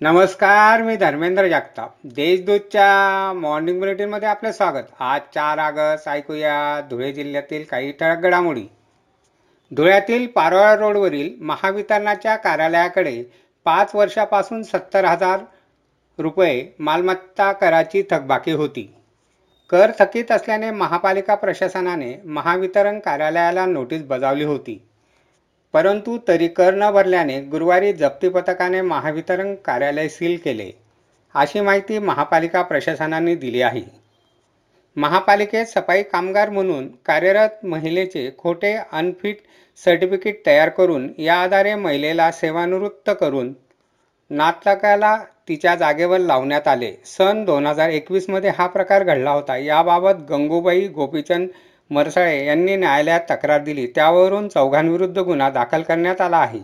[0.00, 1.94] नमस्कार मी धर्मेंद्र जागताप.
[2.04, 4.82] देशदूतच्या मॉर्निंग बुलेटिनमध्ये आपलं स्वागत.
[5.00, 8.64] आज चार ऑगस्ट ऐकूया धुळे जिल्ह्यातील काही ठळक घडामोडी.
[9.76, 13.22] धुळ्यातील पारोळा रोडवरील महावितरणाच्या कार्यालयाकडे
[13.64, 15.40] पाच वर्षापासून सत्तर हजार
[16.18, 18.94] रुपये मालमत्ता कराची थकबाकी होती.
[19.70, 24.87] कर थकीत असल्याने महापालिका प्रशासनाने महावितरण कार्यालयाला नोटीस बजावली होती.
[25.74, 30.70] परंतु तरी कर न भरल्याने गुरुवारी जप्ती पथकाने महावितरण कार्यालय सील केले.
[31.34, 33.82] अशी माहिती महापालिका प्रशासनाने दिली आहे.
[34.96, 39.40] महापालिकेत सफाई कामगार म्हणून कार्यरत महिलेचे खोटे अनफिट
[39.78, 43.52] सर्टिफिकेट तयार करून या आधारे महिलेला सेवानिवृत्त करून
[44.30, 45.16] नातलकाला
[45.48, 46.92] तिच्या जागेवर लावण्यात आले.
[47.06, 49.56] सन दोन हजार एकवीसमध्ये हा प्रकार घडला होता.
[49.56, 51.48] याबाबत गंगूबाई गोपीचंद
[51.90, 53.86] मरसाळे यांनी न्यायालयात तक्रार दिली.
[53.86, 56.60] त्यावरून चौघांविरुद्ध गुन्हा दाखल करण्यात आला आहे.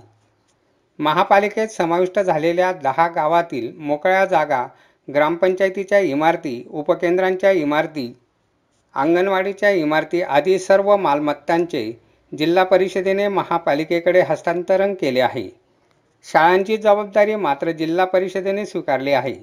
[0.98, 4.66] महापालिकेत समाविष्ट झालेल्या दहा गावातील मोकळ्या जागा
[5.08, 8.12] ग्रामपंचायतीच्या इमारती उपकेंद्रांच्या इमारती
[8.94, 11.90] अंगणवाडीच्या इमारती आदी सर्व मालमत्तांचे
[12.32, 15.48] जिल्हा परिषदेने महापालिकेकडे हस्तांतरण केले आहे.
[16.26, 19.34] शाळांची जबाबदारी मात्र जिल्हा परिषदेने स्वीकारली आहे.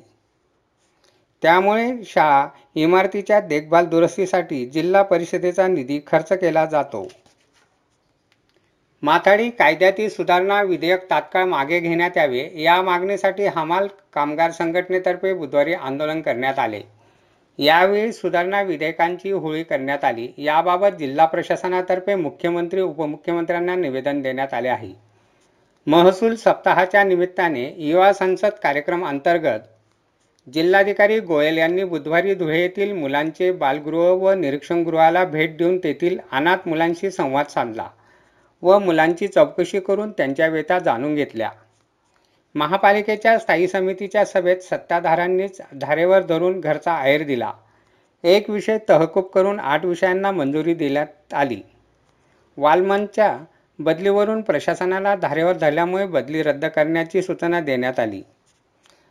[1.43, 7.07] त्यामुळे शाळा इमारतीच्या देखभाल दुरुस्तीसाठी जिल्हा परिषदेचा निधी खर्च केला जातो.
[9.03, 16.21] माथाडी कायद्यातील सुधारणा विधेयक तात्काळ मागे घेण्यात यावे या मागणीसाठी हमाल कामगार संघटनेतर्फे बुधवारी आंदोलन
[16.21, 16.81] करण्यात आले.
[17.57, 20.27] यावेळी सुधारणा विधेयकांची होळी करण्यात आली.
[20.37, 24.93] याबाबत जिल्हा प्रशासनातर्फे मुख्यमंत्री उपमुख्यमंत्र्यांना निवेदन देण्यात आले आहे.
[25.87, 29.59] महसूल सप्ताहाच्या निमित्ताने युवा संसद कार्यक्रम अंतर्गत
[30.47, 37.11] जिल्हाधिकारी गोयल यांनी बुधवारी धुळे येथील मुलांचे बालगृह व निरीक्षणगृहाला भेट देऊन तेथील अनाथ मुलांशी
[37.11, 37.87] संवाद साधला
[38.61, 41.49] व मुलांची चौकशी करून त्यांच्या व्यथा जाणून घेतल्या.
[42.55, 47.51] महापालिकेच्या स्थायी समितीच्या सभेत सत्ताधाऱ्यांनीच धारेवर धरून घरचा आहेर दिला.
[48.23, 51.61] एक विषय तहकूब करून आठ विषयांना मंजुरी देण्यात आली.
[52.57, 53.37] वालमनच्या
[53.79, 58.21] बदलीवरून प्रशासनाला धारेवर धरल्यामुळे बदली रद्द करण्याची सूचना देण्यात आली.